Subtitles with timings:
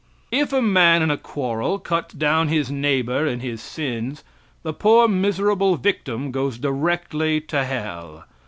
[0.31, 4.23] If a man in a quarrel cuts down his neighbor in his sins,
[4.63, 8.25] the poor, miserable victim goes directly to hell!